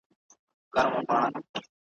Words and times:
مستانه 0.71 0.99
باندي 1.07 1.37
ورتللو, 1.39 1.61